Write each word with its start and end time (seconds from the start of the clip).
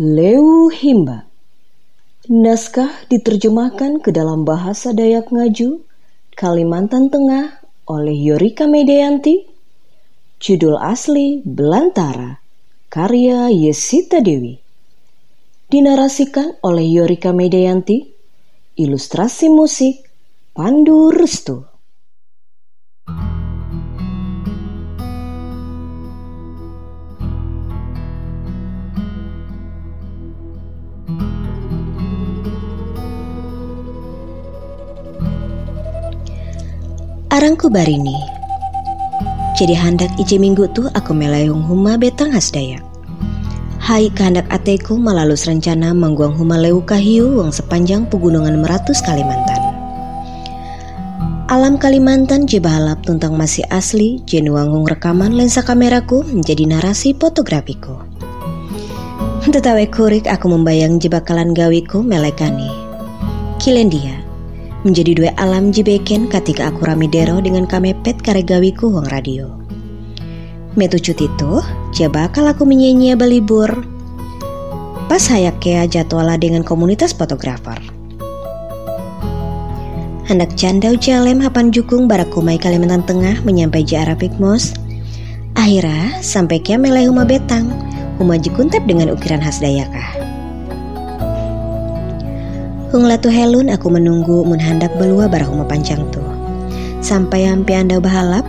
Leu 0.00 0.72
Himba 0.72 1.28
Naskah 2.24 3.04
diterjemahkan 3.12 4.00
ke 4.00 4.08
dalam 4.08 4.48
bahasa 4.48 4.96
Dayak 4.96 5.28
Ngaju, 5.28 5.84
Kalimantan 6.32 7.12
Tengah 7.12 7.60
oleh 7.84 8.16
Yorika 8.16 8.64
Medianti. 8.64 9.44
Judul 10.40 10.80
asli 10.80 11.44
Belantara, 11.44 12.40
karya 12.88 13.52
Yesita 13.52 14.24
Dewi. 14.24 14.56
Dinarasikan 15.68 16.56
oleh 16.64 16.88
Yorika 16.88 17.36
Medianti. 17.36 18.00
Ilustrasi 18.80 19.52
musik 19.52 20.08
Pandu 20.56 21.12
Restu. 21.12 21.68
Arangku 37.42 37.66
barini. 37.74 38.14
Jadi 39.58 39.74
hendak 39.74 40.14
ije 40.14 40.38
minggu 40.38 40.70
tuh 40.78 40.86
aku 40.94 41.10
melayung 41.10 41.58
huma 41.66 41.98
betang 41.98 42.30
hasdaya. 42.30 42.78
Hai 43.82 44.14
kehendak 44.14 44.46
ateku 44.46 44.94
melalus 44.94 45.50
rencana 45.50 45.90
mangguang 45.90 46.38
huma 46.38 46.54
leu 46.54 46.78
kahiu 46.86 47.42
wang 47.42 47.50
sepanjang 47.50 48.06
pegunungan 48.06 48.62
meratus 48.62 49.02
Kalimantan. 49.02 49.58
Alam 51.50 51.82
Kalimantan 51.82 52.46
jebalap 52.46 53.02
tentang 53.02 53.34
masih 53.34 53.66
asli 53.74 54.22
jenuangung 54.22 54.86
rekaman 54.86 55.34
lensa 55.34 55.66
kameraku 55.66 56.22
menjadi 56.22 56.62
narasi 56.70 57.10
fotografiku. 57.10 57.98
Tetapi 59.50 59.90
kurik 59.90 60.30
aku 60.30 60.46
membayang 60.46 61.02
jebakalan 61.02 61.50
gawiku 61.58 62.06
melekani. 62.06 62.70
Kilendia, 63.58 64.21
menjadi 64.82 65.12
dua 65.14 65.30
alam 65.38 65.70
jibeken 65.70 66.26
ketika 66.26 66.70
aku 66.70 66.86
ramidero 66.86 67.38
dengan 67.38 67.66
kamepet 67.66 68.18
karegawiku 68.22 68.90
wang 68.90 69.06
radio. 69.10 69.50
Metu 70.74 70.96
cuti 70.98 71.28
tuh, 71.38 71.62
coba 71.92 72.32
kalau 72.32 72.50
aku 72.50 72.64
menyanyi 72.66 73.14
balibur. 73.14 73.70
Pas 75.06 75.20
hayak 75.28 75.60
kea 75.60 75.84
jadwala 75.84 76.40
dengan 76.40 76.64
komunitas 76.64 77.12
fotografer. 77.12 77.76
Hendak 80.24 80.56
candau 80.56 80.96
jalem 80.96 81.42
hapan 81.44 81.68
jukung 81.68 82.08
barakumai 82.08 82.56
Kalimantan 82.56 83.04
Tengah 83.04 83.44
menyampai 83.44 83.84
jara 83.84 84.16
Mos. 84.40 84.72
Akhirnya 85.52 86.24
sampai 86.24 86.64
kia 86.64 86.80
melai 86.80 87.04
huma 87.04 87.28
betang, 87.28 87.68
huma 88.16 88.40
jikuntep 88.40 88.80
dengan 88.88 89.12
ukiran 89.12 89.44
khas 89.44 89.60
Dayakah. 89.60 90.21
Hung 92.92 93.08
latu 93.08 93.32
helun 93.32 93.72
aku 93.72 93.88
menunggu 93.88 94.44
mun 94.44 94.60
hendak 94.60 94.92
belua 95.00 95.24
barahuma 95.24 95.64
panjang 95.64 96.04
tu. 96.12 96.20
Sampai 97.00 97.48
hampi 97.48 97.72
anda 97.72 97.96
bahalap, 97.96 98.44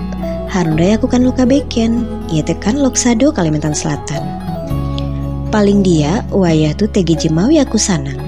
harundai 0.51 0.99
aku 0.99 1.07
kan 1.07 1.23
luka 1.23 1.47
beken, 1.47 2.03
ia 2.27 2.43
tekan 2.43 2.83
loksado 2.83 3.31
Kalimantan 3.31 3.71
Selatan. 3.71 4.19
Paling 5.47 5.79
dia, 5.79 6.27
wayah 6.27 6.75
tu 6.75 6.91
tegi 6.91 7.15
jimawi 7.15 7.63
aku 7.63 7.79
sanang. 7.79 8.19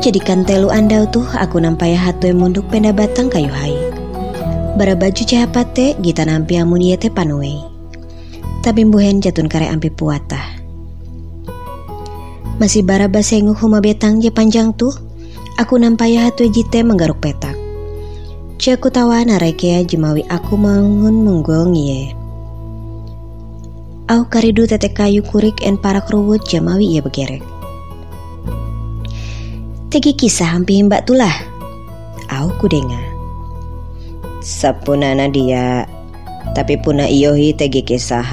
Jadikan 0.00 0.40
telu 0.48 0.72
anda 0.72 1.04
tuh 1.12 1.28
aku 1.36 1.60
nampai 1.60 1.92
hatu 1.92 2.32
yang 2.32 2.40
munduk 2.40 2.64
penda 2.72 2.96
batang 2.96 3.28
kayu 3.28 3.52
hai. 3.52 3.76
Bara 4.80 4.96
baju 4.96 5.20
cahapate 5.20 6.00
gita 6.00 6.24
nampi 6.24 6.56
amun 6.56 6.80
ia 6.80 6.96
te 6.96 7.12
panuei. 7.12 7.60
Tapi 8.64 8.88
buhen 8.88 9.20
jatun 9.20 9.52
kare 9.52 9.68
ampi 9.68 9.92
puatah. 9.92 10.65
Masih 12.56 12.80
bara 12.80 13.04
basengu 13.04 13.52
huma 13.52 13.84
betang 13.84 14.16
je 14.16 14.32
panjang 14.32 14.72
tuh. 14.72 14.96
Aku 15.60 15.76
nampaya 15.76 16.28
hatu 16.28 16.48
jite 16.48 16.80
menggaruk 16.80 17.20
petak. 17.20 17.52
Ciaku 18.56 18.88
tawa 18.88 19.20
narekea 19.20 19.84
jemawi 19.84 20.24
aku 20.32 20.56
mangun 20.56 21.20
menggong 21.20 21.76
ye. 21.76 22.16
Au 24.08 24.24
karidu 24.24 24.64
tete 24.64 24.88
kayu 24.88 25.20
kurik 25.20 25.60
en 25.60 25.76
para 25.76 26.00
keruwut 26.00 26.48
jemawi 26.48 26.96
ia 26.96 27.04
begerek. 27.04 27.44
Tegi 29.92 30.16
kisah 30.16 30.56
hampi 30.56 30.80
mbak 30.80 31.04
tulah. 31.04 31.36
Au 32.32 32.48
kudenga. 32.56 33.00
Sapunana 34.40 35.28
dia, 35.28 35.84
tapi 36.56 36.80
puna 36.80 37.04
iyohi 37.04 37.52
tegi 37.52 37.84
kisah 37.84 38.24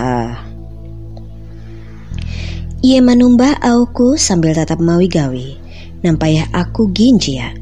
ia 2.84 3.00
menumbah 3.00 3.64
auku 3.64 4.20
sambil 4.20 4.52
tetap 4.52 4.84
mawi 4.84 5.08
gawi, 5.08 5.56
nampayah 6.04 6.52
aku 6.52 6.92
ginjia. 6.92 7.56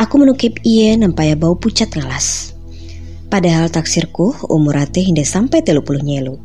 Aku 0.00 0.16
menukip 0.16 0.64
ia 0.64 0.96
nampayah 0.96 1.36
bau 1.36 1.60
pucat 1.60 1.92
ngelas. 1.92 2.56
Padahal 3.28 3.68
taksirku 3.68 4.48
umur 4.48 4.80
ate 4.80 5.04
hingga 5.04 5.28
sampai 5.28 5.60
telu 5.60 5.84
puluh 5.84 6.00
nyelu. 6.00 6.40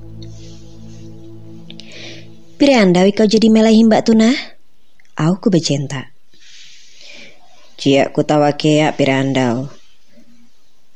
Pire 2.60 2.84
andawi 2.84 3.16
kau 3.16 3.24
jadi 3.24 3.48
melahi 3.48 3.88
mbak 3.88 4.12
tunah? 4.12 4.36
Aku 5.16 5.48
becenta. 5.48 6.12
Cia 7.80 8.12
ku 8.12 8.28
tawa 8.28 8.60
kea 8.60 8.92
pire 8.92 9.16
andau. 9.16 9.72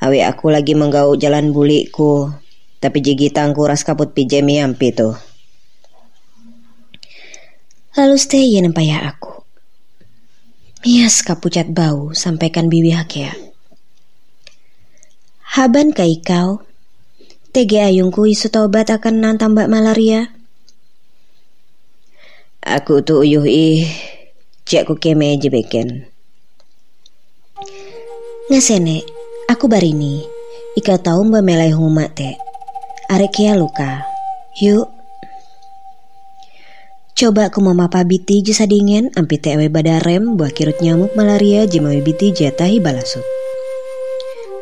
Awi 0.04 0.20
aku 0.28 0.52
lagi 0.52 0.76
menggau 0.76 1.16
jalan 1.16 1.56
buliku, 1.56 2.28
tapi 2.84 3.00
jigitangku 3.00 3.64
ras 3.64 3.88
kaput 3.88 4.12
pijemi 4.12 4.60
ampi 4.60 4.92
tuh. 4.92 5.29
Lalu 8.00 8.16
stay 8.16 8.56
ya 8.56 8.64
nempaya 8.64 9.12
aku. 9.12 9.44
Mias 10.88 11.20
kapucat 11.20 11.68
bau, 11.68 12.16
sampaikan 12.16 12.72
bibi 12.72 12.96
hakea. 12.96 13.36
Haban 15.44 15.92
kai 15.92 16.16
kau, 16.24 16.64
tege 17.52 17.84
ayungku 17.84 18.24
isu 18.24 18.56
taubat 18.56 18.88
akan 18.88 19.20
nantambak 19.20 19.68
malaria. 19.68 20.32
Aku 22.64 23.04
tu 23.04 23.20
uyuh 23.20 23.44
ih, 23.44 23.84
cek 24.64 24.88
ku 24.88 24.96
keme 24.96 25.36
jebeken. 25.36 26.08
Ngasene, 28.48 29.04
aku 29.52 29.68
barini, 29.68 30.24
ika 30.80 30.96
tau 31.04 31.20
mbak 31.28 31.44
melai 31.44 31.76
humat 31.76 32.16
te. 32.16 32.40
Arek 33.12 33.36
kia 33.36 33.60
luka, 33.60 34.08
yuk 34.56 34.88
Coba 37.20 37.52
aku 37.52 37.60
mapa 37.60 38.08
biti 38.08 38.40
jasa 38.40 38.64
dingin 38.64 39.12
ampi 39.12 39.44
tewe 39.44 39.68
badarem 39.68 40.40
buah 40.40 40.56
kirut 40.56 40.80
nyamuk 40.80 41.12
malaria 41.20 41.68
jemawi 41.68 42.00
biti 42.00 42.32
jatahi 42.32 42.80
balasut. 42.80 43.28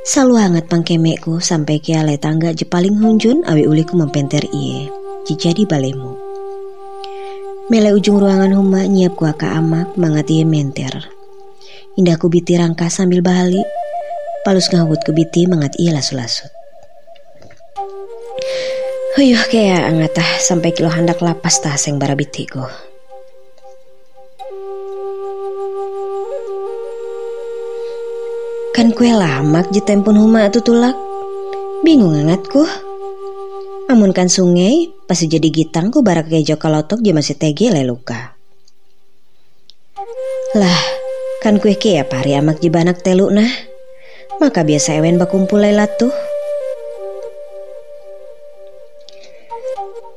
Selalu 0.02 0.42
hangat 0.42 0.66
pangkemekku 0.66 1.38
sampai 1.38 1.78
kia 1.78 2.02
le 2.02 2.18
tangga 2.18 2.58
je 2.58 2.66
paling 2.66 2.98
hunjun 2.98 3.46
awi 3.46 3.70
uliku 3.70 3.94
mempenter 3.94 4.42
iye, 4.50 4.90
jijadi 5.30 5.70
balemu. 5.70 6.18
Mele 7.70 7.94
ujung 7.94 8.18
ruangan 8.18 8.50
huma 8.58 8.90
nyiap 8.90 9.14
ku 9.14 9.30
aka 9.30 9.54
amak 9.54 9.94
mangat 9.94 10.26
iye 10.34 10.42
menter. 10.42 11.14
Indahku 11.94 12.26
biti 12.26 12.58
rangka 12.58 12.90
sambil 12.90 13.22
bahali, 13.22 13.62
palus 14.42 14.74
ngawut 14.74 15.06
ku 15.06 15.14
biti 15.14 15.46
mangat 15.46 15.78
iye 15.78 15.94
lasu-lasut. 15.94 16.57
Huyuh 19.18 19.50
kayak 19.50 19.82
angatah 19.90 20.30
sampai 20.38 20.78
kilo 20.78 20.94
hendak 20.94 21.18
lapas 21.26 21.58
tah 21.58 21.74
seng 21.74 21.98
barabitiku. 21.98 22.62
Kan 28.78 28.94
kue 28.94 29.10
lamak 29.10 29.74
je 29.74 29.82
tempun 29.82 30.22
huma 30.22 30.54
tu 30.54 30.62
tulak. 30.62 30.94
Bingung 31.82 32.14
angatku. 32.14 32.62
Amun 33.90 34.14
kan 34.14 34.30
sungai, 34.30 34.94
pasti 35.10 35.26
jadi 35.26 35.50
gitangku 35.50 36.06
barak 36.06 36.30
kejo 36.30 36.62
kalotok 36.62 37.02
je 37.02 37.10
masih 37.10 37.42
tege 37.42 37.74
luka. 37.74 38.38
Lah, 40.54 40.82
kan 41.42 41.58
kue 41.58 41.74
ke 41.74 41.98
ya 41.98 42.06
pari 42.06 42.38
amak 42.38 42.62
jibanak 42.62 43.02
telu 43.02 43.34
nah. 43.34 43.50
Maka 44.38 44.62
biasa 44.62 45.02
ewen 45.02 45.18
bakumpul 45.18 45.66
tuh. 45.98 46.27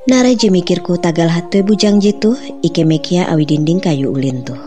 Nara 0.09 0.33
mikirku 0.33 0.97
tagal 0.97 1.29
hatu 1.29 1.61
bujang 1.61 2.01
jitu 2.01 2.33
ike 2.65 2.81
mekia 2.81 3.29
awi 3.29 3.45
dinding 3.45 3.77
kayu 3.77 4.09
ulin 4.09 4.41
tuh. 4.41 4.57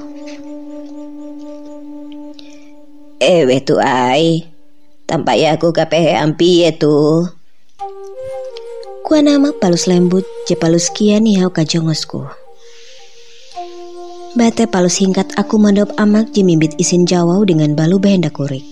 Ewe 3.19 3.59
tu 3.67 3.75
ai, 3.83 4.47
tampak 5.11 5.35
ya 5.35 5.59
aku 5.59 5.75
kapehe 5.75 6.15
ampi 6.15 6.63
ya 6.63 6.71
tu. 6.71 7.27
Kua 9.03 9.27
nama 9.27 9.51
palus 9.59 9.91
lembut 9.91 10.23
je 10.47 10.55
palus 10.55 10.87
kian 10.95 11.27
hau 11.27 11.51
kajongosku. 11.51 12.31
Bate 14.39 14.71
palus 14.71 15.03
hingkat 15.03 15.35
aku 15.35 15.59
mandop 15.59 15.91
amak 15.99 16.31
jemimbit 16.31 16.79
isin 16.79 17.11
jawau 17.11 17.43
dengan 17.43 17.75
balu 17.75 17.99
behenda 17.99 18.31
kurik. 18.31 18.63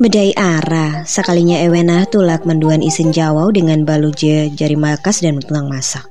Bedai 0.00 0.32
arah, 0.32 1.04
sekalinya 1.04 1.60
Ewena 1.60 2.08
tulak 2.08 2.48
menduan 2.48 2.80
isin 2.80 3.12
jawau 3.12 3.52
dengan 3.52 3.84
baluje 3.84 4.48
jari 4.48 4.72
makas 4.72 5.20
dan 5.20 5.36
tulang 5.44 5.68
masak. 5.68 6.08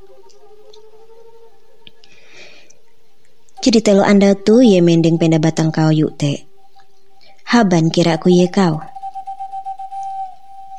Jadi 3.66 3.82
telo 3.82 4.06
anda 4.06 4.38
tu 4.38 4.62
ye 4.62 4.78
mending 4.78 5.18
penda 5.18 5.42
batang 5.42 5.74
kau 5.74 5.90
yuk 5.90 6.14
te. 6.22 6.46
Haban 7.50 7.90
kira 7.90 8.22
aku 8.22 8.30
ye 8.30 8.46
kau. 8.54 8.78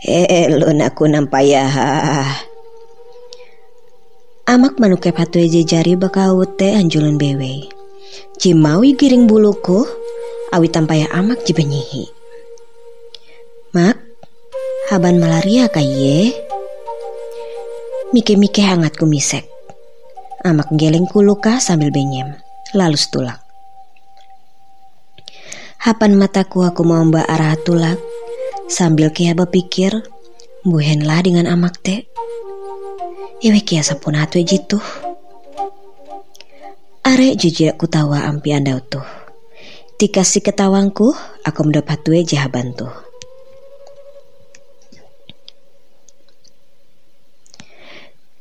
Eh, 0.07 0.47
lo 0.47 0.71
naku 0.71 1.11
nampaya 1.11 1.67
Amak 4.47 4.79
manukep 4.79 5.19
hatu 5.19 5.43
eje 5.43 5.67
jari 5.67 5.99
bakau 5.99 6.47
te 6.47 6.79
anjulan 6.79 7.19
bewe. 7.19 7.67
Jimawi 8.39 8.95
giring 8.95 9.27
buluku, 9.27 9.83
awi 10.55 10.71
tampaya 10.71 11.11
amak 11.11 11.43
jibenyihi. 11.43 12.20
Mak, 15.01 15.09
haban 15.09 15.17
malaria 15.17 15.65
kaye? 15.73 16.37
Mike-mike 18.13 18.61
hangat 18.61 19.01
kumisek. 19.01 19.49
Amak 20.45 20.69
geleng 20.77 21.09
kuluka 21.09 21.57
sambil 21.57 21.89
benyem, 21.89 22.37
lalu 22.77 23.01
setulak. 23.01 23.41
Hapan 25.81 26.21
mataku 26.21 26.69
aku 26.69 26.85
mau 26.85 27.01
mbak 27.01 27.25
arah 27.33 27.57
tulak, 27.65 27.97
sambil 28.69 29.09
kia 29.09 29.33
berpikir, 29.33 30.05
buhenlah 30.69 31.25
dengan 31.25 31.49
amak 31.49 31.81
te. 31.81 32.05
Iwe 33.41 33.65
kia 33.65 33.81
sapun 33.81 34.21
hatu 34.21 34.37
jitu. 34.45 34.85
Arek 37.09 37.41
jujur 37.41 37.73
aku 37.73 37.89
tawa 37.89 38.29
ampi 38.29 38.53
anda 38.53 38.77
tuh. 38.85 39.09
Dikasih 39.97 40.45
ketawangku, 40.45 41.17
aku 41.49 41.61
mendapat 41.65 42.05
tuwe 42.05 42.21
jahaban 42.21 42.77
tuh. 42.77 43.10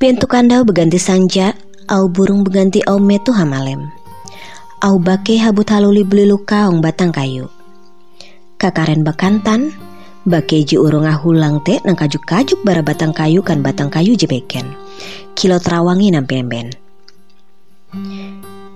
Pintu 0.00 0.24
kandau 0.24 0.64
berganti 0.64 0.96
sanja, 0.96 1.52
au 1.84 2.08
burung 2.08 2.40
berganti 2.40 2.80
au 2.88 2.96
metu 2.96 3.36
hamalem. 3.36 3.84
Au 4.80 4.96
bake 4.96 5.36
habut 5.36 5.68
haluli 5.68 6.08
beli 6.08 6.24
lukaong 6.24 6.80
batang 6.80 7.12
kayu. 7.12 7.52
Kakaren 8.56 9.04
bakantan, 9.04 9.76
bake 10.24 10.64
ji 10.64 10.80
urung 10.80 11.04
ahulang 11.04 11.60
te 11.68 11.84
nang 11.84 12.00
kajuk-kajuk 12.00 12.64
bara 12.64 12.80
batang 12.80 13.12
kayu 13.12 13.44
kan 13.44 13.60
batang 13.60 13.92
kayu 13.92 14.16
jebeken. 14.16 14.72
Kilo 15.36 15.60
terawangi 15.60 16.16
nampemben. 16.16 16.72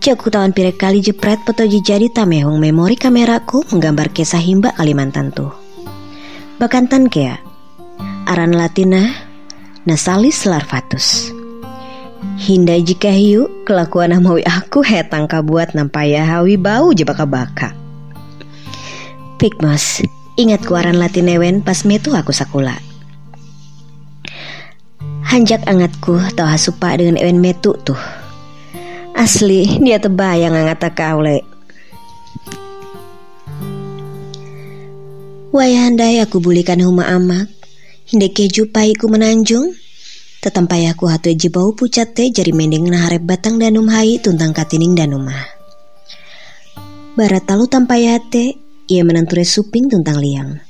Cek 0.04 0.28
tawan 0.28 0.52
pirek 0.52 0.76
kali 0.76 1.00
jepret 1.00 1.40
foto 1.40 1.64
jadi 1.64 2.12
tamehong 2.12 2.60
memori 2.60 3.00
kameraku 3.00 3.64
menggambar 3.72 4.12
kisah 4.12 4.44
himba 4.44 4.76
Kalimantan 4.76 5.32
tuh. 5.32 5.56
Bakantan 6.60 7.08
kea, 7.08 7.40
aran 8.28 8.52
latina 8.52 9.23
Nasalis 9.84 10.48
larvatus. 10.48 11.28
Hindai 12.40 12.80
jika 12.80 13.12
hiu 13.12 13.68
kelakuan 13.68 14.16
mawi 14.16 14.40
aku 14.40 14.80
hetang 14.80 15.28
kabuat 15.28 15.76
nampaya 15.76 16.24
hawi 16.24 16.56
bau 16.56 16.96
jebaka 16.96 17.28
baka. 17.28 17.76
Pikmos, 19.36 20.00
ingat 20.40 20.64
kuaran 20.64 20.96
latinewen 20.96 21.60
pas 21.60 21.84
metu 21.84 22.16
aku 22.16 22.32
sakula. 22.32 22.80
Hanjak 25.28 25.60
angatku 25.68 26.16
tau 26.32 26.48
hasupa 26.48 26.96
dengan 26.96 27.20
ewen 27.20 27.44
metu 27.44 27.76
tuh. 27.84 28.00
Asli 29.12 29.68
dia 29.84 30.00
tebayang 30.00 30.56
angat 30.56 30.80
kaule. 30.96 31.44
Wayandai 35.52 36.24
aku 36.24 36.40
bulikan 36.40 36.80
huma 36.80 37.04
amak 37.12 37.52
Hindai 38.04 38.36
keju 38.36 38.68
paiku 38.68 39.08
menanjung, 39.08 39.72
tetampai 40.44 40.92
aku 40.92 41.08
hatu 41.08 41.32
eji 41.32 41.48
bau 41.48 41.72
pucat 41.72 42.12
teh 42.12 42.28
jari 42.28 42.52
mending 42.52 42.84
naharep 42.92 43.24
batang 43.24 43.56
danum 43.56 43.88
hai 43.88 44.20
tuntang 44.20 44.52
katining 44.52 44.92
danumah. 44.92 45.48
Barat 47.16 47.48
talu 47.48 47.64
tampai 47.64 48.12
hate, 48.12 48.60
ia 48.92 49.00
menenture 49.08 49.40
suping 49.48 49.88
tuntang 49.88 50.20
liang. 50.20 50.60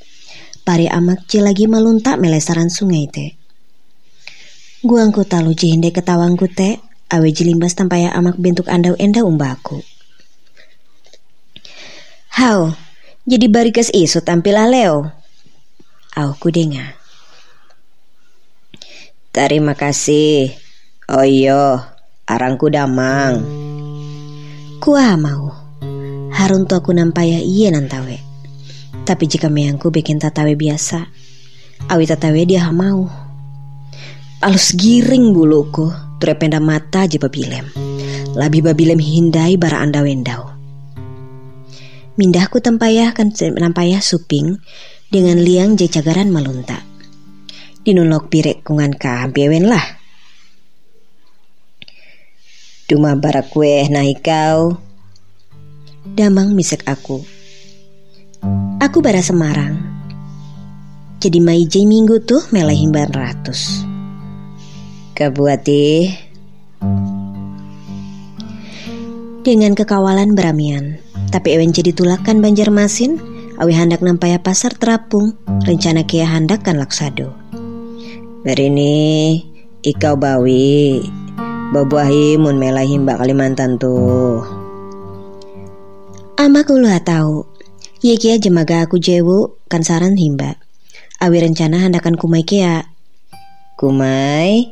Pari 0.62 0.86
amak 0.86 1.26
ci 1.26 1.42
lagi 1.42 1.66
maluntak 1.66 2.22
melesaran 2.22 2.70
sungai 2.70 3.10
teh. 3.10 3.34
Guangku 4.86 5.26
talu 5.26 5.58
jihinde 5.58 5.90
ketawangku 5.90 6.46
teh, 6.54 6.78
awe 7.10 7.28
jilimbas 7.34 7.74
tampaya 7.74 8.14
amak 8.14 8.38
bentuk 8.38 8.70
andau 8.70 8.94
enda 8.94 9.26
umbaku. 9.26 9.82
Hau, 12.38 12.78
jadi 13.26 13.50
barikas 13.50 13.90
isu 13.90 14.22
tampil 14.22 14.54
leo. 14.70 15.10
Au 16.14 16.30
kudenga. 16.38 17.03
Terima 19.34 19.74
kasih. 19.74 20.54
Oh 21.10 21.26
iyo, 21.26 21.82
arangku 22.22 22.70
damang. 22.70 23.42
Kuah 24.78 25.18
mau. 25.18 25.50
Harun 26.30 26.70
tu 26.70 26.78
aku 26.78 26.94
nampaya 26.94 27.42
iya 27.42 27.74
nantawe. 27.74 28.14
Tapi 29.02 29.24
jika 29.26 29.50
meangku 29.50 29.90
bikin 29.90 30.22
tatawe 30.22 30.54
biasa, 30.54 31.10
awi 31.90 32.06
tatawe 32.06 32.38
dia 32.46 32.62
mau. 32.70 33.10
Alus 34.38 34.70
giring 34.78 35.34
buluku, 35.34 35.90
turependa 36.22 36.62
mata 36.62 37.02
aja 37.02 37.18
babilem. 37.18 37.66
Labi 38.38 38.62
babilem 38.62 39.02
hindai 39.02 39.58
bara 39.58 39.82
anda 39.82 40.06
wendau. 40.06 40.46
Mindahku 42.14 42.62
tempayah 42.62 43.10
kan 43.18 43.34
nampayah 43.34 43.98
suping 43.98 44.62
dengan 45.10 45.42
liang 45.42 45.74
jecagaran 45.74 46.30
malunta 46.30 46.83
dinulok 47.84 48.32
pirek 48.32 48.64
kungan 48.64 48.96
ka 48.96 49.28
bewen 49.28 49.68
lah. 49.68 49.84
Duma 52.88 53.12
barak 53.12 53.52
kue 53.52 53.84
naik 53.92 54.24
kau. 54.24 54.80
Damang 56.16 56.56
misek 56.56 56.84
aku. 56.88 57.20
Aku 58.80 59.04
bara 59.04 59.20
Semarang. 59.20 59.80
Jadi 61.20 61.40
mai 61.40 61.64
jai 61.64 61.88
minggu 61.88 62.24
tuh 62.24 62.44
meleh 62.52 62.76
himban 62.76 63.08
ratus. 63.12 63.84
Kabuati. 65.16 66.12
Dengan 69.44 69.76
kekawalan 69.76 70.32
beramian, 70.32 71.00
tapi 71.28 71.52
ewen 71.52 71.72
jadi 71.72 71.92
tulakan 71.92 72.40
Banjarmasin, 72.40 73.20
awi 73.60 73.76
hendak 73.76 74.00
nampaya 74.00 74.40
pasar 74.40 74.72
terapung, 74.72 75.36
rencana 75.68 76.04
kia 76.08 76.24
hendak 76.24 76.64
kan 76.64 76.80
laksado. 76.80 77.43
Merini 78.44 79.40
ikau 79.80 80.20
bawi. 80.20 81.00
Babuahi 81.72 82.36
mun 82.36 82.60
melah 82.60 82.84
himba 82.84 83.16
Kalimantan 83.16 83.80
tuh. 83.80 84.44
Ama 86.36 86.60
kulo 86.68 86.92
tahu 87.00 87.48
Ye 88.04 88.20
kia 88.20 88.36
jemaga 88.36 88.84
aku 88.84 89.00
jewu 89.00 89.56
kan 89.72 89.80
saran 89.80 90.20
himba. 90.20 90.60
Awi 91.24 91.40
rencana 91.40 91.88
handakan 91.88 92.20
kumai 92.20 92.44
kia. 92.44 92.84
Kumai? 93.80 94.68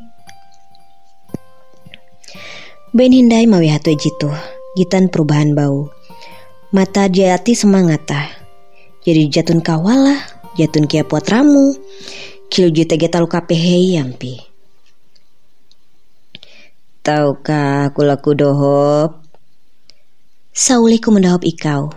Ben 2.92 3.08
hindai 3.16 3.48
mawi 3.48 3.72
hatu 3.72 3.96
jitu 3.96 4.28
Gitan 4.76 5.08
perubahan 5.08 5.56
bau. 5.56 5.88
Mata 6.76 7.08
jati 7.08 7.56
semangat 7.56 8.04
Jadi 9.00 9.32
jatun 9.32 9.64
kawalah 9.64 10.20
Jatun 10.60 10.84
kia 10.84 11.08
puat 11.08 11.24
ramu 12.52 12.68
Kilju 12.68 12.84
tege 12.84 13.08
talu 13.08 13.28
hei 13.48 13.96
yampi. 13.96 14.36
Tahukah 17.02 17.88
aku 17.88 18.04
laku 18.04 18.36
dohop? 18.36 19.24
Sauliku 20.52 21.08
mendahop 21.10 21.42
ikau. 21.48 21.96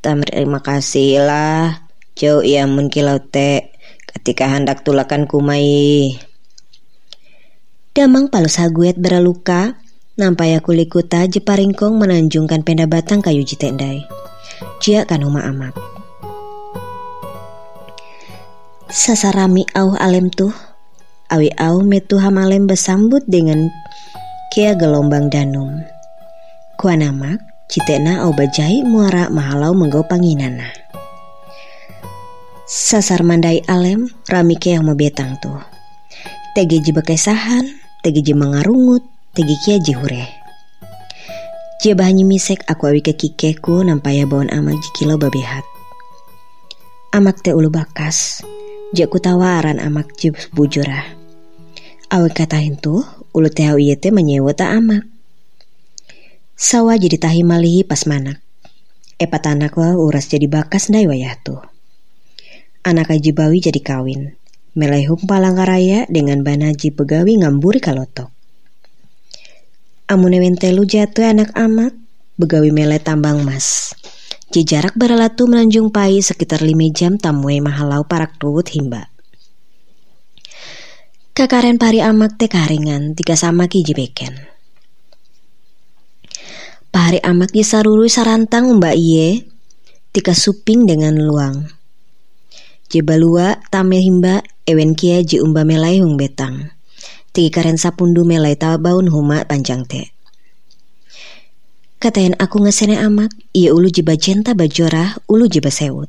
Terima 0.00 0.62
kasih 0.62 1.18
lah. 1.26 1.82
Jauh 2.14 2.46
ia 2.46 2.62
kilau 2.88 3.18
te 3.18 3.74
ketika 4.06 4.46
hendak 4.46 4.86
tulakan 4.86 5.26
kumai. 5.26 6.14
Damang 7.94 8.30
palus 8.30 8.62
haguet 8.62 8.94
beraluka, 8.94 9.74
nampai 10.14 10.54
aku 10.54 10.70
likuta 10.70 11.26
jeparingkong 11.26 11.98
menanjungkan 11.98 12.62
penda 12.62 12.86
batang 12.86 13.18
kayu 13.18 13.42
jitendai. 13.42 14.06
Jia 14.78 15.02
kan 15.10 15.26
huma 15.26 15.42
amak. 15.42 15.97
Sasarami 18.88 19.68
au 19.76 19.92
alem 20.00 20.32
tuh 20.32 20.68
Awi 21.28 21.52
au 21.60 21.84
metu 21.84 22.16
hamalem 22.16 22.64
bersambut 22.64 23.20
dengan 23.28 23.68
kia 24.48 24.72
gelombang 24.72 25.28
danum. 25.28 25.84
Kuanamak 26.80 27.36
citena 27.68 28.24
au 28.24 28.32
bajai 28.32 28.80
muara 28.80 29.28
mahalau 29.28 29.76
menggau 29.76 30.08
panginana. 30.08 30.72
Sasar 32.64 33.20
mandai 33.28 33.60
alem 33.68 34.08
rami 34.24 34.56
kia 34.56 34.80
mau 34.80 34.96
betang 34.96 35.36
tuh. 35.36 35.60
Tegi 36.56 36.80
ji 36.80 36.96
sahan, 37.20 37.68
tegi 38.00 38.24
ji 38.24 38.32
mengarungut, 38.32 39.04
tegi 39.36 39.52
kia 39.68 39.76
ji 39.84 39.92
hure. 39.92 40.24
Jia 41.84 41.92
bahanyi 41.92 42.24
misek 42.24 42.64
aku 42.64 42.88
awi 42.88 43.04
ke 43.04 43.12
kikeku 43.12 43.84
nampaya 43.84 44.24
bawon 44.24 44.48
amak 44.48 44.80
jikilo 44.80 45.20
babehat. 45.20 45.68
Amak 47.12 47.44
te 47.44 47.52
ulu 47.52 47.68
bakas. 47.68 48.40
Jak 48.88 49.12
tawaran 49.20 49.84
amak 49.84 50.16
jib 50.16 50.32
bujurah. 50.56 51.04
Awak 52.08 52.40
katahin 52.40 52.80
tuh, 52.80 53.04
ulu 53.36 53.52
teh 53.52 53.68
te 54.00 54.08
menyewa 54.08 54.56
ta 54.56 54.72
amak. 54.72 55.04
Sawa 56.56 56.96
jadi 56.96 57.20
tahi 57.20 57.44
malihi 57.44 57.84
pas 57.84 58.08
manak. 58.08 58.40
Epat 59.20 59.52
anak 59.52 59.76
wa 59.76 59.92
uras 59.92 60.32
jadi 60.32 60.48
bakas 60.48 60.88
ndai 60.88 61.04
wayah 61.04 61.36
tuh. 61.44 61.60
Anak 62.80 63.12
aji 63.12 63.36
bawi 63.36 63.60
jadi 63.60 63.76
kawin. 63.84 64.32
Melehung 64.72 65.20
palangkaraya 65.28 66.08
dengan 66.08 66.40
banaji 66.40 66.88
begawi 66.88 67.44
ngamburi 67.44 67.84
kalotok. 67.84 68.32
Amune 70.08 70.40
wentelu 70.40 70.88
jatuh 70.88 71.28
anak 71.28 71.52
amak, 71.52 71.92
begawi 72.40 72.72
mele 72.72 72.96
tambang 72.96 73.44
mas. 73.44 73.92
Ji 74.48 74.64
jarak 74.64 74.96
beralatu 74.96 75.44
melanjung 75.44 75.92
pai 75.92 76.24
sekitar 76.24 76.64
lima 76.64 76.88
jam 76.88 77.20
tamwe 77.20 77.60
mahalau 77.60 78.08
parak 78.08 78.40
tuut 78.40 78.64
himba. 78.72 79.12
Kakaren 81.36 81.76
pari 81.76 82.00
amak 82.00 82.40
te 82.40 82.48
karingan 82.48 83.12
tiga 83.12 83.36
sama 83.36 83.68
ki 83.68 83.84
jibeken. 83.84 84.48
Pari 86.88 87.20
amak 87.20 87.52
di 87.52 87.60
saruru 87.60 88.08
sarantang 88.08 88.72
mbak 88.80 88.96
iye, 88.96 89.44
tika 90.16 90.32
suping 90.32 90.88
dengan 90.88 91.20
luang. 91.20 91.68
balua 93.04 93.60
tame 93.68 94.00
himba 94.00 94.40
ewen 94.64 94.96
kia 94.96 95.20
ji 95.20 95.44
umba 95.44 95.68
melai 95.68 96.00
hung 96.00 96.16
betang. 96.16 96.72
Tiki 97.36 97.52
karen 97.52 97.76
sapundu 97.76 98.24
melai 98.24 98.56
tabaun 98.56 99.12
huma 99.12 99.44
panjang 99.44 99.84
te. 99.84 100.16
Katain 101.98 102.38
aku 102.38 102.62
ngesene 102.62 102.94
amak, 102.94 103.34
ia 103.50 103.74
ulu 103.74 103.90
jiba 103.90 104.14
jenta 104.14 104.54
bajorah, 104.54 105.18
ulu 105.26 105.50
jiba 105.50 105.66
sewut. 105.66 106.06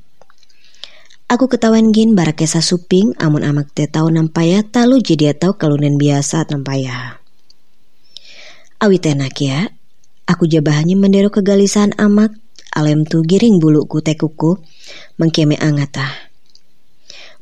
Aku 1.25 1.49
ketahuan 1.49 1.89
gin 1.89 2.13
barakesa 2.13 2.61
suping, 2.61 3.17
amun 3.17 3.41
amak 3.41 3.73
te 3.73 3.89
tau 3.89 4.05
nampaya 4.13 4.61
talu 4.61 5.01
jadi 5.01 5.33
tau 5.33 5.57
kalunen 5.57 5.97
biasa 5.97 6.45
nampaya. 6.53 7.17
Awi 8.77 9.01
tenak 9.01 9.33
ya, 9.41 9.73
aku 10.29 10.45
jabahannya 10.45 10.93
mendero 10.93 11.33
kegalisan 11.33 11.97
amak, 11.97 12.37
alem 12.69 13.01
tu 13.09 13.25
giring 13.25 13.57
buluku 13.57 14.05
tekuku, 14.05 14.61
mengkeme 15.17 15.57
angatah. 15.57 16.29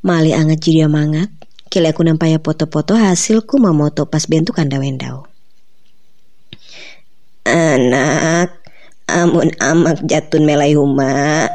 Mali 0.08 0.32
angat 0.32 0.64
jadi 0.64 0.88
amangat, 0.88 1.28
kile 1.68 1.92
aku 1.92 2.00
nampaya 2.08 2.40
foto-foto 2.40 2.96
hasilku 2.96 3.60
mamoto 3.60 4.08
pas 4.08 4.24
bentuk 4.24 4.56
kanda 4.56 4.80
wendau. 4.80 5.27
Anak, 7.48 8.52
amun 9.08 9.56
amak 9.64 10.04
jatun 10.04 10.44
melai 10.44 10.76
huma. 10.76 11.48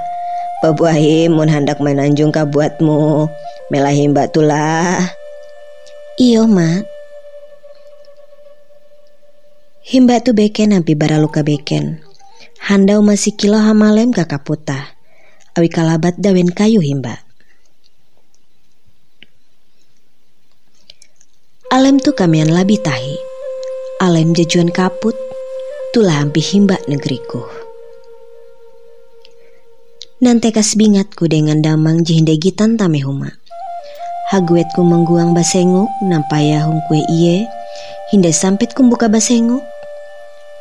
Pabuahi 0.64 1.28
mun 1.28 1.52
hendak 1.52 1.84
menanjung 1.84 2.32
kabuatmu. 2.32 3.28
Melahi 3.68 4.08
batulah. 4.08 5.04
Iyo 6.16 6.48
mak. 6.48 6.88
Himba 9.84 10.24
tu 10.24 10.32
beken 10.32 10.72
nampi 10.72 10.96
baraluka 10.96 11.44
beken. 11.44 12.00
Handau 12.62 13.04
masih 13.04 13.36
kilo 13.36 13.60
hamalem 13.60 14.16
kakaputa. 14.16 14.96
Awi 15.52 15.68
kalabat 15.68 16.16
dawen 16.16 16.48
kayu 16.48 16.80
himba. 16.80 17.20
Alem 21.68 22.00
tu 22.00 22.16
kamian 22.16 22.48
labi 22.48 22.80
tahi. 22.80 23.18
Alem 24.00 24.32
jajuan 24.32 24.72
kaput 24.72 25.31
Tulah 25.92 26.24
ampi 26.24 26.40
himba 26.40 26.80
negeriku. 26.88 27.44
Nanti 30.24 30.48
kas 30.48 30.72
bingatku 30.72 31.28
dengan 31.28 31.60
damang 31.60 32.00
jihinde 32.00 32.32
gitan 32.40 32.80
tamehuma. 32.80 33.28
Haguetku 34.32 34.80
mengguang 34.80 35.36
basenguk 35.36 35.92
nampaya 36.00 36.64
kue 36.88 37.04
iye. 37.12 37.44
Hinde 38.08 38.32
sampit 38.32 38.72
kumbuka 38.72 39.12
basenguk. 39.12 39.60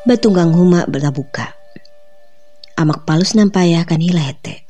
Batunggang 0.03 0.51
huma 0.51 0.83
bertabuka. 0.83 1.55
Amak 2.75 3.07
palus 3.07 3.31
nampaya 3.31 3.87
kan 3.87 4.03
hilete. 4.03 4.67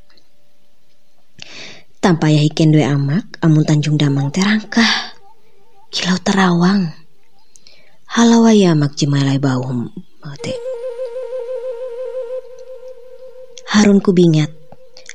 Tampaya 1.98 2.38
hiken 2.38 2.70
dua 2.70 2.94
amak 2.94 3.26
amun 3.42 3.66
tanjung 3.66 3.98
damang 3.98 4.30
terangkah. 4.30 5.18
Kilau 5.90 6.22
terawang. 6.22 6.94
Halawaya 8.14 8.78
amak 8.78 8.94
jimalai 8.94 9.42
bau 9.42 9.90
Mate. 10.22 10.54
Harun 13.74 13.98
ku 14.06 14.14
bingat. 14.14 14.54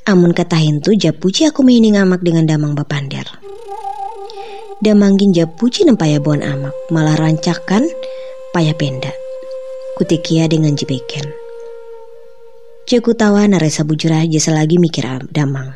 Amun 0.02 0.34
katahin 0.34 0.82
tu 0.82 0.98
japuji 0.98 1.46
aku 1.46 1.62
mainin 1.62 1.94
amak 1.94 2.26
dengan 2.26 2.42
damang 2.42 2.74
bapander. 2.74 3.22
Damanggin 4.82 5.30
japuji 5.30 5.86
nempaya 5.86 6.18
bon 6.18 6.42
amak, 6.42 6.74
malah 6.90 7.14
rancakan 7.14 7.86
payah 8.50 8.74
penda. 8.74 9.14
Kutikia 9.94 10.50
dengan 10.50 10.74
jebeken. 10.74 11.30
Jaku 12.90 13.14
tawa 13.14 13.46
naresa 13.46 13.86
bujur 13.86 14.10
aja 14.10 14.42
selagi 14.42 14.82
mikir 14.82 15.06
damang. 15.30 15.70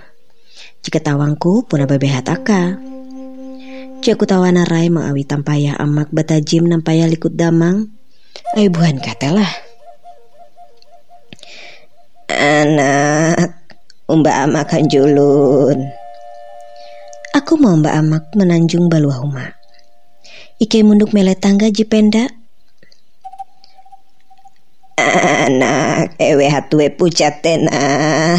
Jika 0.82 0.98
tawangku 0.98 1.70
puna 1.70 1.86
bebehat 1.86 2.26
aka. 2.26 2.82
Jaku 4.02 4.26
tawa 4.26 4.50
narai 4.50 4.90
mengawi 4.90 5.22
tampaya 5.22 5.78
amak 5.78 6.10
batajim 6.10 6.66
nampaya 6.66 7.06
likut 7.06 7.38
damang 7.38 7.99
Ay 8.50 8.66
buhan 8.66 8.98
katalah. 8.98 9.46
Anak, 12.26 13.54
umba 14.10 14.42
amak 14.42 14.74
julun. 14.90 15.78
Aku 17.30 17.54
mau 17.54 17.78
mbak 17.78 17.94
amak 17.94 18.24
menanjung 18.34 18.90
baluah 18.90 19.22
huma. 19.22 19.54
Ike 20.58 20.82
munduk 20.82 21.14
mele 21.14 21.38
tangga 21.38 21.70
jipenda. 21.70 22.26
Anak, 24.98 26.18
ewe 26.18 26.50
hatue 26.50 26.90
pucat 26.90 27.46
tena. 27.46 28.34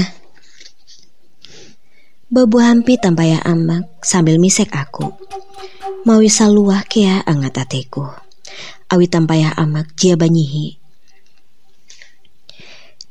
Babu 2.28 2.60
hampi 2.60 3.00
tampaya 3.00 3.40
amak 3.48 3.88
sambil 4.04 4.44
misek 4.44 4.76
aku. 4.76 5.08
Mawi 6.04 6.28
saluah 6.28 6.84
kea 6.84 7.24
angat 7.24 7.64
ateku 7.64 8.31
awi 8.92 9.08
tampayah 9.08 9.56
amak 9.56 9.96
jia 9.96 10.20
banyihi. 10.20 10.76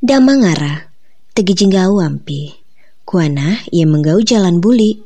Damangara, 0.05 0.93
tegi 1.33 1.57
jinggau 1.57 2.01
ampi. 2.05 2.53
Kuana 3.09 3.65
ia 3.73 3.89
menggau 3.89 4.21
jalan 4.21 4.61
buli. 4.61 5.01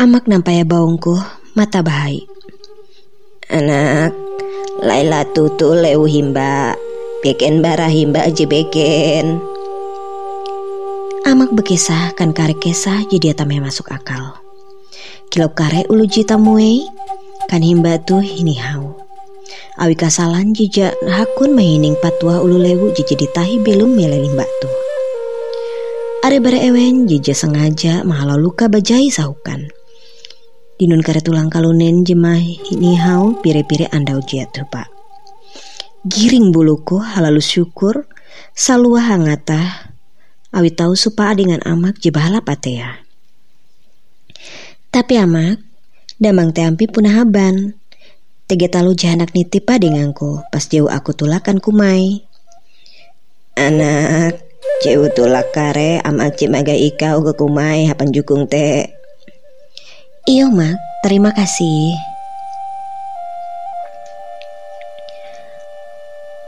Amak 0.00 0.28
nampaya 0.28 0.64
baungku, 0.64 1.16
mata 1.56 1.84
bahai. 1.84 2.24
Anak, 3.50 4.14
Laila 4.80 5.28
tutu 5.34 5.76
leu 5.76 6.08
himba. 6.08 6.72
Beken 7.20 7.60
bara 7.60 7.84
himba 7.92 8.24
aja 8.24 8.48
beken. 8.48 9.44
Amak 11.28 11.52
bekesah 11.52 12.16
kan 12.16 12.32
kare 12.32 12.56
kesah 12.56 13.04
jadi 13.12 13.36
atame 13.36 13.60
masuk 13.60 13.92
akal. 13.92 14.40
Kilop 15.30 15.54
kare 15.54 15.86
ulu 15.86 16.10
jita 16.10 16.34
muei 16.34 16.82
kan 17.46 17.62
himba 17.62 18.02
tu 18.02 18.18
hini 18.18 18.58
hau. 18.58 18.98
Awi 19.78 19.94
kasalan 19.94 20.50
jija 20.50 20.90
hakun 21.06 21.54
mahining 21.54 21.94
patwa 22.02 22.42
ulu 22.42 22.58
lewu 22.58 22.90
jija 22.90 23.14
ditahi 23.14 23.62
belum 23.62 23.94
meleling 23.94 24.34
batu. 24.34 24.68
Are 26.26 26.34
bare 26.42 26.58
ewen 26.66 27.06
jija 27.06 27.30
sengaja 27.30 28.02
mahala 28.02 28.34
luka 28.34 28.66
bajai 28.66 29.06
sahukan. 29.06 29.70
Dinun 30.82 30.98
kare 30.98 31.22
tulang 31.22 31.46
kalunen 31.46 32.02
jemah 32.02 32.42
hini 32.42 32.98
hau 32.98 33.38
pire-pire 33.38 33.86
andau 33.94 34.18
jia 34.26 34.50
pak. 34.50 34.90
Giring 36.10 36.50
buluku 36.50 36.98
halalu 36.98 37.38
syukur 37.38 38.02
salua 38.50 39.06
hangata 39.14 39.94
awi 40.50 40.74
tahu 40.74 40.98
supa 40.98 41.30
dengan 41.38 41.62
amak 41.62 42.02
jebahala 42.02 42.42
patea. 42.42 43.09
Tapi 44.90 45.22
amak, 45.22 45.62
damang 46.18 46.50
teampi 46.50 46.90
punah 46.90 47.22
haban. 47.22 47.78
Tege 48.50 48.66
talu 48.66 48.98
jahanak 48.98 49.30
nitipa 49.38 49.78
denganku 49.78 50.42
pas 50.50 50.66
jauh 50.66 50.90
aku 50.90 51.14
tulakan 51.14 51.62
kumai. 51.62 52.26
Anak, 53.54 54.42
jauh 54.82 55.06
tulak 55.14 55.54
kare 55.54 56.02
amak 56.02 56.34
cimaga 56.34 56.74
ika 56.74 57.14
uga 57.14 57.38
kumai 57.38 57.86
hapan 57.86 58.10
jukung 58.10 58.50
te. 58.50 58.90
Iyo 60.26 60.50
mak, 60.50 60.74
terima 61.06 61.30
kasih. 61.38 61.94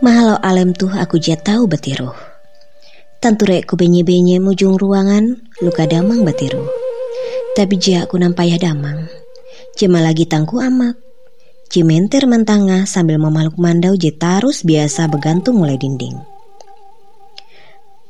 Mahalau 0.02 0.34
alem 0.42 0.74
tuh 0.74 0.90
aku 0.90 1.22
jatau 1.22 1.70
betiru. 1.70 2.10
Tanture 3.22 3.62
ku 3.62 3.78
benye-benye 3.78 4.42
mujung 4.42 4.74
ruangan, 4.74 5.38
luka 5.62 5.86
damang 5.86 6.26
betiru. 6.26 6.81
Tapi 7.52 7.76
jia 7.76 8.08
aku 8.08 8.16
nampayah 8.16 8.56
damang. 8.56 9.12
Cuma 9.76 10.00
lagi 10.00 10.24
tangku 10.24 10.56
amak. 10.64 10.96
Cimenter 11.68 12.24
mentanga 12.24 12.88
sambil 12.88 13.20
memaluk 13.20 13.60
mandau 13.60 13.92
je 13.96 14.08
tarus 14.12 14.64
biasa 14.64 15.08
bergantung 15.08 15.60
mulai 15.60 15.76
dinding. 15.76 16.16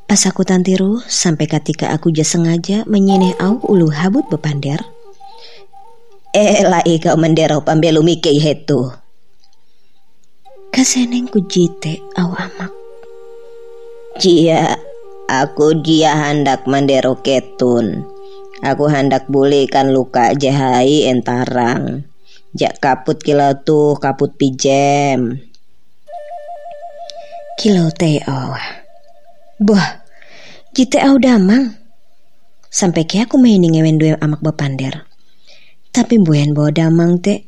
Pas 0.06 0.18
aku 0.30 0.46
tantiru 0.46 1.02
sampai 1.06 1.50
ketika 1.50 1.90
aku 1.90 2.14
jas 2.14 2.34
sengaja 2.34 2.86
menyeneh 2.86 3.34
au 3.42 3.58
ulu 3.66 3.90
habut 3.90 4.26
bepander. 4.30 4.78
Eh 6.30 6.62
lai 6.62 7.02
kau 7.02 7.18
mendero 7.18 7.66
pambelu 7.66 8.02
mikei 8.02 8.38
hetu. 8.38 8.94
Kaseneng 10.70 11.26
ku 11.26 11.42
jite 11.50 11.98
au 12.14 12.30
amak. 12.30 12.70
Jia, 14.22 14.78
aku 15.26 15.82
dia 15.82 16.14
hendak 16.14 16.68
mendero 16.68 17.18
ketun. 17.24 18.11
Aku 18.62 18.86
hendak 18.86 19.26
bulikan 19.26 19.90
luka 19.90 20.38
jahai 20.38 21.10
entarang. 21.10 22.06
Jak 22.54 22.78
kaput 22.78 23.18
kilau 23.18 23.58
tuh 23.58 23.98
kaput 23.98 24.38
pijem. 24.38 25.42
Kilau 27.58 27.90
teh 27.90 28.22
oh. 28.30 28.54
Buah, 29.58 30.06
Jite 30.70 31.02
au 31.02 31.18
damang. 31.18 31.74
Sampai 32.70 33.02
ke 33.02 33.26
aku 33.26 33.34
main 33.34 33.60
ngewen 33.60 33.98
dua 33.98 34.14
amak 34.22 34.38
bapander. 34.40 35.10
Tapi 35.90 36.22
buen 36.22 36.54
bawa 36.54 36.70
damang 36.70 37.18
te. 37.18 37.42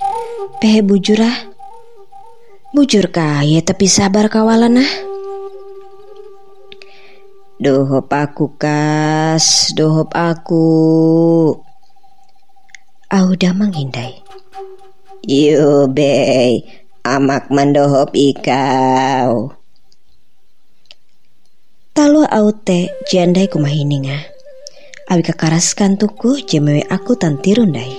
Pehe 0.59 0.83
bujur 0.83 1.23
ah. 1.23 1.39
Kaya 3.15 3.63
tapi 3.63 3.87
sabar 3.87 4.27
kawalan 4.27 4.83
ah. 4.83 5.14
Dohop 7.55 8.11
aku 8.11 8.59
kas, 8.59 9.71
dohop 9.79 10.11
aku. 10.11 10.67
Au 13.15 13.29
damang 13.39 13.71
hindai. 13.71 14.27
Yo 15.23 15.87
bey, 15.87 16.67
amak 17.07 17.55
mandohop 17.55 18.11
ikau. 18.19 19.55
Talo 21.95 22.27
aute 22.27 22.91
jandai 23.07 23.47
kumahininga. 23.47 24.19
Abi 25.07 25.23
kakaraskan 25.23 25.95
tuku 25.95 26.43
jemewe 26.43 26.83
aku 26.91 27.15
tantirundai. 27.15 27.95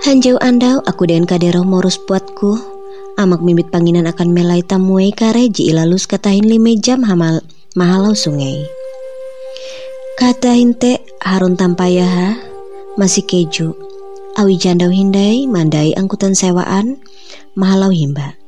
Hanjau 0.00 0.40
andau 0.40 0.80
aku 0.80 1.04
den 1.04 1.28
kadero 1.28 1.60
morus 1.60 2.00
buatku. 2.00 2.77
Amak 3.18 3.42
mimit 3.42 3.74
panginan 3.74 4.06
akan 4.06 4.30
melai 4.30 4.62
tamuai 4.62 5.10
kare 5.10 5.50
ji 5.50 5.74
ilalus 5.74 6.06
katahin 6.06 6.46
lima 6.46 6.70
jam 6.78 7.02
hamal 7.02 7.42
mahalau 7.74 8.14
sungai. 8.14 8.62
Katahin 10.14 10.78
te 10.78 11.02
harun 11.18 11.58
tampayaha 11.58 12.38
masih 12.94 13.26
keju. 13.26 13.74
Awi 14.38 14.54
jandau 14.54 14.94
hindai 14.94 15.50
mandai 15.50 15.98
angkutan 15.98 16.38
sewaan 16.38 17.02
mahalau 17.58 17.90
himba. 17.90 18.38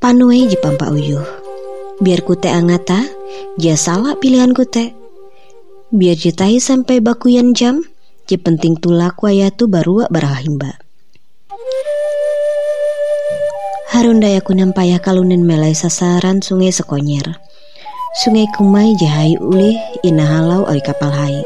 Panue 0.00 0.48
Jepang 0.48 0.80
Pak 0.80 0.88
Uyuh. 0.88 1.28
Biar 2.00 2.24
kute 2.24 2.48
angata, 2.48 3.04
dia 3.60 3.76
salah 3.76 4.16
pilihan 4.16 4.56
kute. 4.56 4.96
Biar 5.92 6.16
jitai 6.16 6.56
sampai 6.56 7.04
bakuyan 7.04 7.52
jam, 7.52 7.84
je 8.24 8.40
penting 8.40 8.80
tulak 8.80 9.20
wayatu 9.20 9.68
baru 9.68 10.08
barahimba. 10.08 10.80
Harun 13.92 14.24
dayaku 14.24 14.56
nampaya 14.56 14.96
kalunen 14.96 15.44
melai 15.44 15.76
sasaran 15.76 16.40
sungai 16.40 16.72
sekonyer. 16.72 17.36
Sungai 18.24 18.48
kumai 18.56 18.96
jahai 18.96 19.36
ulih 19.36 19.76
ina 20.00 20.24
halau 20.24 20.64
oi 20.64 20.80
kapal 20.80 21.12
hai. 21.12 21.44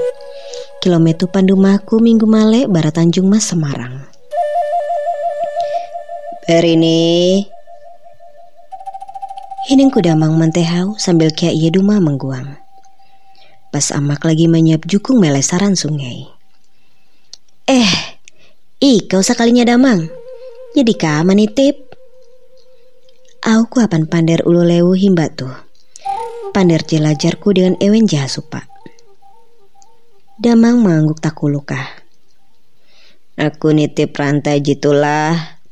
Kilometer 0.79 1.27
pandumahku 1.27 1.99
minggu 1.99 2.23
male 2.23 2.71
barat 2.71 2.95
Tanjung 2.95 3.27
Mas 3.27 3.51
Semarang. 3.51 4.07
Berini, 6.47 7.43
Hining 9.67 9.91
kudamang 9.91 10.39
mentehau 10.39 10.95
sambil 10.95 11.35
kia 11.35 11.51
ia 11.51 11.75
duma 11.75 11.99
mengguang. 11.99 12.55
Pas 13.75 13.91
amak 13.91 14.23
lagi 14.23 14.47
menyiap 14.47 14.87
jukung 14.87 15.19
melesaran 15.19 15.75
sungai. 15.75 16.31
Eh, 17.67 17.91
ih 18.79 19.03
kau 19.11 19.27
sekalinya 19.27 19.67
damang. 19.67 20.07
Jadi 20.79 20.95
kama 20.95 21.35
nitip. 21.35 21.86
Aku 23.47 23.79
apan 23.79 24.11
pander 24.11 24.43
ulu 24.43 24.67
lewu 24.67 24.99
himba 24.99 25.31
tuh. 25.31 25.55
Pander 26.51 26.83
jelajarku 26.83 27.55
dengan 27.55 27.79
ewen 27.79 28.11
jahasupa. 28.11 28.67
Damang 30.35 30.83
mengangguk 30.83 31.23
takuluka. 31.23 31.79
Aku 33.39 33.71
nitip 33.71 34.19
rantai 34.19 34.59
jitulah. 34.67 35.63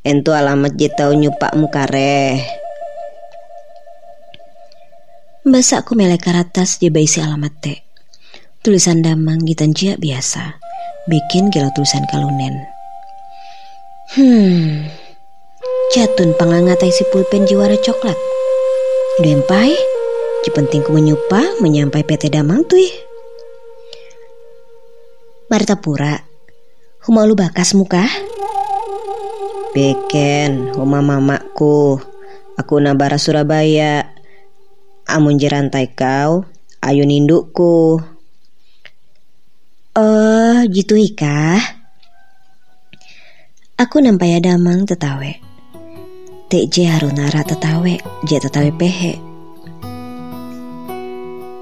Entu 0.00 0.32
alamat 0.32 0.72
jitau 0.72 1.12
nyupak 1.12 1.52
mukareh. 1.52 2.40
Mbasa 5.44 5.84
aku 5.84 6.00
melek 6.00 6.24
karatas 6.24 6.80
di 6.80 6.88
baisi 6.88 7.20
alamat 7.20 7.54
te. 7.60 7.74
Tulisan 8.64 9.04
damang 9.04 9.44
gitanjia 9.44 10.00
biasa. 10.00 10.56
Bikin 11.04 11.52
gila 11.52 11.68
tulisan 11.76 12.08
kalunen. 12.08 12.56
Hmm. 14.16 15.07
Jatun 15.88 16.36
pangangatai 16.36 16.92
si 16.92 17.00
pulpen 17.08 17.48
jiwara 17.48 17.72
coklat. 17.80 18.20
Dempai, 19.24 19.72
ji 20.44 20.52
penting 20.52 20.84
ku 20.84 20.92
menyupa 20.92 21.40
menyampai 21.64 22.04
PT 22.04 22.28
damang 22.28 22.60
tuh. 22.68 22.92
Marta 25.48 25.80
pura. 25.80 26.12
Huma 27.08 27.24
lu 27.24 27.32
bakas 27.32 27.72
muka? 27.72 28.04
Beken, 29.72 30.76
huma 30.76 31.00
mamaku. 31.00 31.96
Aku 32.60 32.84
nabara 32.84 33.16
Surabaya 33.16 34.12
amun 35.08 35.40
jerantai 35.40 35.88
kau, 35.96 36.44
ayo 36.84 37.02
nindukku. 37.08 37.96
Oh, 39.96 40.56
gitu 40.68 41.00
ika. 41.00 41.56
Aku 43.80 44.04
nampai 44.04 44.36
damang 44.44 44.84
tetawe. 44.84 45.47
TJ 46.48 46.88
harunara 46.88 47.44
tetawe, 47.44 47.94
je 48.24 48.36
tetawe 48.40 48.72
pehe. 48.80 49.20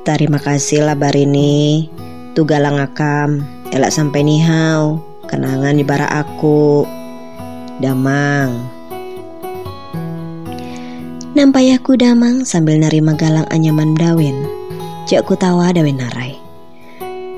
Terima 0.07 0.39
kasih 0.39 0.87
lah 0.87 0.95
barini. 0.95 1.91
Tugalang 2.39 2.79
akam, 2.79 3.43
elak 3.75 3.91
sampai 3.91 4.23
nihau. 4.23 5.03
Kenangan 5.27 5.75
di 5.75 5.83
bara 5.83 6.07
aku. 6.07 6.87
Damang. 7.83 8.63
Nampai 11.35 11.75
aku 11.75 11.99
damang 11.99 12.47
sambil 12.47 12.79
nerima 12.79 13.19
galang 13.19 13.51
anyaman 13.51 13.99
dawen. 13.99 14.39
Jak 15.11 15.27
ku 15.27 15.35
tawa 15.35 15.75
dawen 15.75 15.99
narai. 15.99 16.39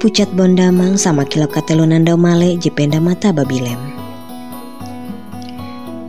Pucat 0.05 0.29
bondamang 0.37 1.01
sama 1.01 1.25
kilap 1.25 1.57
katelunan 1.57 2.05
dau 2.05 2.21
male 2.21 2.61
jependa 2.61 3.01
mata 3.01 3.33
babilem. 3.33 3.98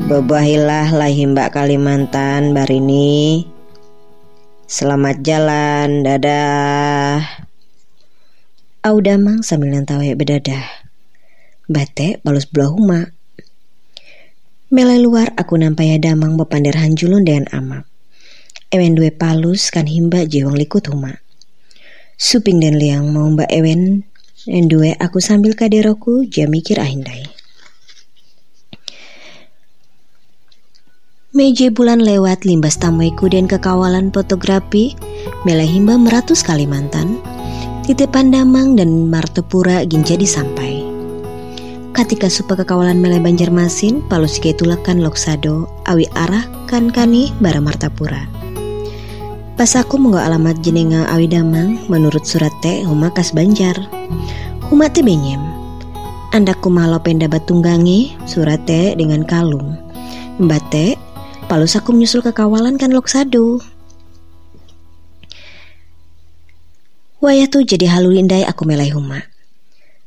Bebahilah 0.09 0.89
lahir 0.89 1.29
mbak 1.29 1.53
Kalimantan 1.53 2.57
barini. 2.57 3.45
Selamat 4.65 5.21
jalan, 5.21 6.01
dadah. 6.01 7.21
Au 8.81 8.97
damang 9.05 9.45
sambil 9.45 9.69
nantawe 9.69 10.09
bedadah. 10.17 10.65
Bate 11.69 12.17
balus 12.25 12.49
belah 12.49 12.73
huma 12.73 13.13
Mele 14.73 14.97
luar 14.97 15.29
aku 15.37 15.61
nampai 15.61 16.01
damang 16.01 16.41
bepander 16.41 16.73
hanjulun 16.73 17.21
dengan 17.21 17.45
amak. 17.53 17.85
Ewen 18.73 18.97
dua 18.97 19.13
palus 19.13 19.69
kan 19.69 19.85
himba 19.85 20.25
jiwang 20.25 20.57
likut 20.57 20.89
huma. 20.89 21.21
Suping 22.17 22.57
dan 22.57 22.81
liang 22.81 23.13
mau 23.13 23.29
mbak 23.29 23.53
Ewen 23.53 24.09
dan 24.49 24.65
dua 24.73 24.97
aku 24.97 25.21
sambil 25.21 25.53
kaderoku 25.53 26.25
jia 26.25 26.49
mikir 26.49 26.81
ahindai. 26.81 27.38
Meje 31.29 31.69
bulan 31.69 32.01
lewat 32.01 32.41
limbas 32.41 32.81
tamuiku 32.81 33.29
dan 33.29 33.45
kekawalan 33.45 34.09
fotografi 34.09 34.97
Mele 35.45 35.61
himba 35.61 35.93
meratus 35.93 36.41
Kalimantan 36.41 37.21
Titipan 37.85 38.33
damang 38.33 38.73
dan 38.73 39.05
martepura 39.13 39.85
gin 39.85 40.01
jadi 40.01 40.25
sampai 40.25 40.81
Ketika 41.93 42.33
supa 42.33 42.57
kekawalan 42.57 42.97
mele 42.97 43.21
Banjarmasin, 43.21 44.01
palus 44.09 44.41
tulakan 44.41 45.05
loksado, 45.05 45.69
awi 45.85 46.09
arah 46.17 46.49
kan 46.65 46.89
kani 46.89 47.29
bara 47.37 47.61
Martapura. 47.61 48.25
Pas 49.53 49.69
aku 49.77 50.01
menggak 50.01 50.25
alamat 50.33 50.57
jenenga 50.65 51.05
awi 51.13 51.29
damang, 51.29 51.77
menurut 51.93 52.25
surat 52.25 52.53
teh 52.65 52.81
huma 52.81 53.13
kas 53.13 53.37
Banjar. 53.37 53.77
Huma 54.73 54.89
teh 54.89 55.05
benyem. 55.05 55.45
Andak 56.33 56.57
kumalo 56.65 56.97
penda 57.03 57.29
batunggangi 57.29 58.17
surat 58.25 58.65
teh 58.65 58.97
dengan 58.97 59.21
kalung. 59.27 59.75
Mbate, 60.39 61.08
palus 61.49 61.73
aku 61.73 61.91
menyusul 61.91 62.21
kekawalan 62.21 62.77
kan 62.77 62.93
loksado. 62.93 63.65
Wayah 67.19 67.49
tuh 67.49 67.65
jadi 67.65 67.89
halu 67.89 68.15
indai 68.15 68.45
aku 68.45 68.63
melai 68.63 68.93
huma. 68.93 69.25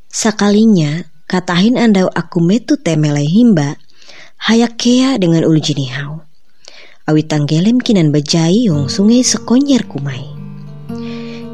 Sakalinya 0.09 1.13
Katahin 1.33 1.81
andau 1.81 2.13
aku 2.13 2.45
metu 2.45 2.77
temelai 2.77 3.25
himba, 3.25 3.81
hayak 4.37 4.77
kea 4.77 5.17
dengan 5.17 5.49
ulu 5.49 5.57
jinihau. 5.57 6.21
Awi 7.09 7.25
tanggelem 7.25 7.81
kinan 7.81 8.13
bajai 8.13 8.69
yung 8.69 8.93
sungai 8.93 9.25
sekonyer 9.25 9.89
kumai. 9.89 10.29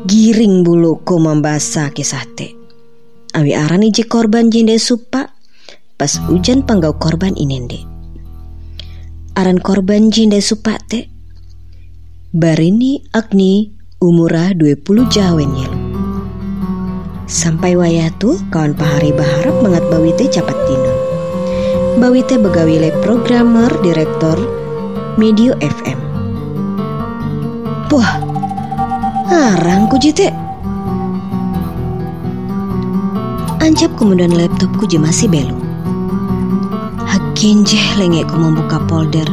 Giring 0.03 0.67
bulu 0.67 0.99
ko 1.07 1.23
membasa 1.23 1.95
kisate. 1.95 2.59
Awi 3.39 3.55
aran 3.55 3.87
ije 3.87 4.03
korban 4.11 4.51
jinde 4.51 4.83
supa 4.83 5.31
pas 5.95 6.13
hujan 6.27 6.67
panggau 6.67 6.99
korban 6.99 7.39
inende. 7.39 7.88
Aran 9.39 9.63
korban 9.63 10.11
jinde 10.11 10.43
supa 10.43 10.83
te. 10.83 11.07
Barini 12.35 13.07
Agni 13.15 13.71
umurah 14.03 14.51
20 14.51 14.83
jawen 15.15 15.55
yelu. 15.55 15.79
Sampai 17.31 17.79
wayatu 17.79 18.35
kawan 18.51 18.75
pahari 18.75 19.15
baharap 19.15 19.63
mengat 19.63 19.87
bawite 19.95 20.27
capat 20.27 20.59
tinun. 20.67 20.97
Bawite 22.03 22.35
begawi 22.35 22.83
le 22.83 22.91
programmer 22.99 23.71
direktor 23.79 24.43
Medio 25.15 25.55
FM. 25.63 26.03
Wah, 27.95 28.19
arang 29.31 29.87
ku 29.87 30.03
jite. 30.03 30.35
Anjap 33.63 33.95
kemudian 33.95 34.35
laptopku 34.35 34.91
je 34.91 34.99
masih 34.99 35.31
belu. 37.39 37.55
Hakin 37.55 37.63
jeh 37.63 37.89
lenge 38.03 38.27
ku 38.27 38.35
membuka 38.35 38.83
folder. 38.91 39.27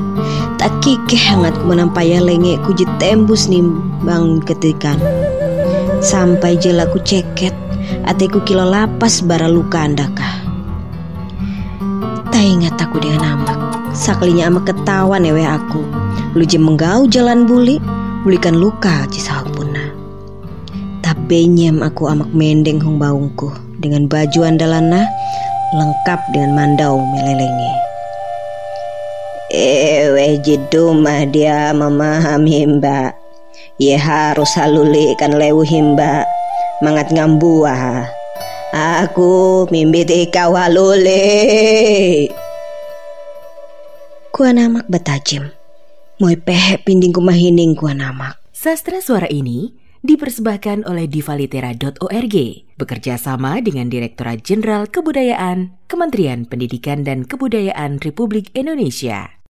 Tak 0.61 0.69
kikeh 0.85 1.17
hangat 1.17 1.57
ku 1.57 1.73
menampaya 1.73 2.21
lenge 2.21 2.61
ku 2.61 2.73
je 2.77 2.85
tembus 3.01 3.49
nimbang 3.49 4.45
ketikan. 4.45 5.01
Sampai 6.05 6.53
jelaku 6.61 7.01
ceket 7.01 7.55
Atiku 8.05 8.45
kilo 8.45 8.61
lapas 8.61 9.25
bara 9.25 9.49
luka 9.49 9.81
andakah 9.81 10.37
Tak 12.29 12.43
ingat 12.45 12.77
aku 12.77 13.01
dengan 13.01 13.33
amak 13.33 13.57
Saklinya 13.95 14.53
amak 14.53 14.69
ketawa 14.69 15.17
newe 15.17 15.41
aku 15.41 15.81
Luji 16.37 16.61
menggau 16.61 17.09
jalan 17.09 17.49
buli 17.49 17.81
Bulikan 18.21 18.53
luka 18.53 19.09
cisau 19.09 19.49
punah 19.49 19.89
Tapi 21.01 21.49
nyem 21.49 21.81
aku 21.81 22.05
amak 22.05 22.29
mendeng 22.29 22.77
hong 22.77 23.01
baungku 23.01 23.49
Dengan 23.81 24.05
baju 24.05 24.45
andalana 24.45 25.09
Lengkap 25.73 26.21
dengan 26.37 26.53
mandau 26.53 27.01
melelenge 27.01 27.84
Ewe 29.55 30.43
jedumah 30.43 31.23
dia 31.31 31.71
memahami 31.71 32.75
mbak. 32.75 33.15
Ia 33.79 33.95
harus 33.95 34.51
halulikan 34.59 35.39
lewu 35.39 35.63
himba 35.63 36.27
mangat 36.83 37.15
ngambuah 37.15 38.03
aku 38.75 39.63
mimpi 39.71 40.27
walule 40.35 41.23
kuan 44.35 44.59
amak 44.59 44.83
batajem 44.91 45.55
moy 46.19 46.35
pehe 46.35 46.75
pinding 46.83 47.15
kumahining 47.15 47.79
kuan 47.79 48.03
amak 48.03 48.35
sastra 48.51 48.99
suara 48.99 49.31
ini 49.31 49.71
dipersembahkan 50.03 50.83
oleh 50.83 51.07
divalitera.org 51.07 52.35
bekerja 52.75 53.15
sama 53.15 53.63
dengan 53.63 53.87
Direktorat 53.87 54.43
Jenderal 54.43 54.91
Kebudayaan 54.91 55.73
Kementerian 55.87 56.45
Pendidikan 56.45 57.01
dan 57.01 57.25
Kebudayaan 57.25 57.97
Republik 58.03 58.53
Indonesia. 58.53 59.35